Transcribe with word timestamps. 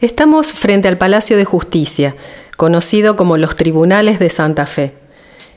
Estamos 0.00 0.52
frente 0.52 0.88
al 0.88 0.98
Palacio 0.98 1.36
de 1.36 1.44
Justicia, 1.44 2.16
conocido 2.56 3.16
como 3.16 3.36
los 3.36 3.54
Tribunales 3.56 4.18
de 4.18 4.28
Santa 4.28 4.66
Fe. 4.66 4.92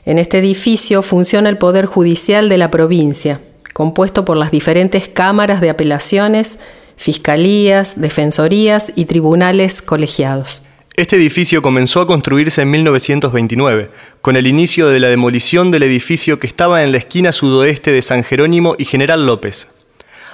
En 0.04 0.18
este 0.18 0.38
edificio 0.38 1.02
funciona 1.02 1.48
el 1.48 1.58
Poder 1.58 1.86
Judicial 1.86 2.48
de 2.48 2.56
la 2.56 2.70
provincia, 2.70 3.40
compuesto 3.74 4.24
por 4.24 4.36
las 4.36 4.50
diferentes 4.50 5.08
cámaras 5.08 5.60
de 5.60 5.70
apelaciones, 5.70 6.60
fiscalías, 6.96 8.00
defensorías 8.00 8.92
y 8.94 9.06
tribunales 9.06 9.82
colegiados. 9.82 10.62
Este 10.94 11.16
edificio 11.16 11.60
comenzó 11.60 12.00
a 12.00 12.06
construirse 12.06 12.62
en 12.62 12.70
1929, 12.70 13.90
con 14.20 14.36
el 14.36 14.46
inicio 14.46 14.88
de 14.88 14.98
la 15.00 15.08
demolición 15.08 15.70
del 15.70 15.82
edificio 15.82 16.38
que 16.38 16.46
estaba 16.46 16.82
en 16.82 16.92
la 16.92 16.98
esquina 16.98 17.32
sudoeste 17.32 17.92
de 17.92 18.02
San 18.02 18.24
Jerónimo 18.24 18.76
y 18.78 18.84
General 18.84 19.26
López. 19.26 19.68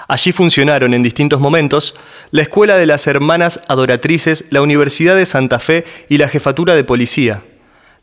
Allí 0.07 0.33
funcionaron 0.33 0.93
en 0.93 1.03
distintos 1.03 1.41
momentos 1.41 1.95
la 2.31 2.43
Escuela 2.43 2.77
de 2.77 2.87
las 2.87 3.07
Hermanas 3.07 3.61
Adoratrices, 3.69 4.45
la 4.51 4.61
Universidad 4.61 5.17
de 5.17 5.27
Santa 5.27 5.59
Fe 5.59 5.85
y 6.09 6.19
la 6.19 6.29
Jefatura 6.29 6.75
de 6.75 6.85
Policía. 6.85 7.43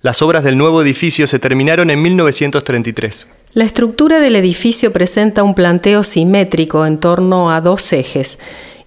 Las 0.01 0.23
obras 0.23 0.43
del 0.43 0.57
nuevo 0.57 0.81
edificio 0.81 1.27
se 1.27 1.37
terminaron 1.37 1.91
en 1.91 2.01
1933. 2.01 3.29
La 3.53 3.65
estructura 3.65 4.19
del 4.19 4.35
edificio 4.35 4.91
presenta 4.91 5.43
un 5.43 5.53
planteo 5.53 6.03
simétrico 6.03 6.87
en 6.87 6.99
torno 6.99 7.51
a 7.51 7.61
dos 7.61 7.93
ejes 7.93 8.39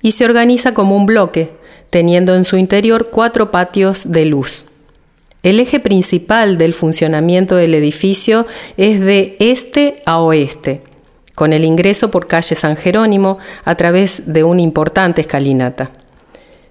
y 0.03 0.11
se 0.13 0.25
organiza 0.25 0.75
como 0.75 0.97
un 0.97 1.07
bloque, 1.07 1.53
teniendo 1.91 2.35
en 2.35 2.45
su 2.45 2.57
interior 2.57 3.11
cuatro 3.13 3.53
patios 3.53 4.11
de 4.11 4.25
luz. 4.25 4.67
El 5.45 5.61
eje 5.61 5.79
principal 5.79 6.59
del 6.59 6.75
funcionamiento 6.75 7.55
del 7.55 7.75
edificio 7.75 8.47
es 8.77 8.99
de 8.99 9.37
este 9.39 10.03
a 10.07 10.19
oeste 10.19 10.83
con 11.35 11.53
el 11.53 11.65
ingreso 11.65 12.11
por 12.11 12.27
calle 12.27 12.55
San 12.55 12.77
Jerónimo 12.77 13.39
a 13.65 13.75
través 13.75 14.33
de 14.33 14.45
una 14.45 14.63
importante 14.63 15.21
escalinata. 15.21 15.91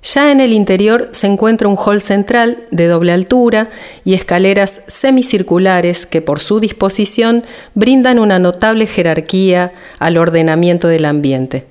Ya 0.04 0.32
en 0.32 0.42
el 0.42 0.52
interior 0.52 1.10
se 1.14 1.28
encuentra 1.28 1.70
un 1.70 1.78
hall 1.78 2.02
central 2.02 2.66
de 2.72 2.88
doble 2.88 3.14
altura 3.14 3.70
y 4.04 4.16
escaleras 4.16 4.82
semicirculares 4.88 6.06
que 6.06 6.22
por 6.22 6.42
su 6.42 6.60
disposición 6.60 7.44
brindan 7.74 8.20
una 8.20 8.38
notable 8.38 8.86
jerarquía 8.86 9.72
al 10.00 10.18
ordenamiento 10.18 10.90
del 10.90 11.06
ambiente, 11.06 11.68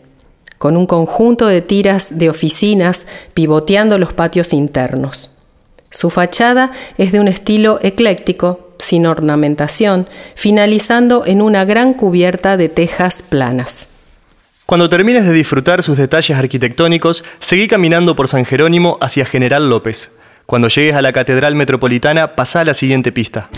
con 0.56 0.78
un 0.78 0.86
conjunto 0.86 1.46
de 1.46 1.60
tiras 1.60 2.18
de 2.18 2.30
oficinas 2.30 3.06
pivoteando 3.34 3.98
los 3.98 4.14
patios 4.14 4.54
internos. 4.54 5.32
Su 5.90 6.08
fachada 6.08 6.70
es 6.96 7.12
de 7.12 7.20
un 7.20 7.28
estilo 7.28 7.80
ecléctico, 7.82 8.61
sin 8.82 9.06
ornamentación, 9.06 10.06
finalizando 10.34 11.24
en 11.24 11.40
una 11.40 11.64
gran 11.64 11.94
cubierta 11.94 12.56
de 12.56 12.68
tejas 12.68 13.22
planas. 13.22 13.88
Cuando 14.66 14.88
termines 14.88 15.24
de 15.24 15.32
disfrutar 15.32 15.82
sus 15.82 15.96
detalles 15.96 16.36
arquitectónicos, 16.36 17.24
seguí 17.38 17.68
caminando 17.68 18.16
por 18.16 18.28
San 18.28 18.44
Jerónimo 18.44 18.98
hacia 19.00 19.24
General 19.24 19.68
López. 19.68 20.12
Cuando 20.46 20.68
llegues 20.68 20.96
a 20.96 21.02
la 21.02 21.12
Catedral 21.12 21.54
Metropolitana, 21.54 22.34
pasa 22.34 22.60
a 22.60 22.64
la 22.64 22.74
siguiente 22.74 23.12
pista. 23.12 23.48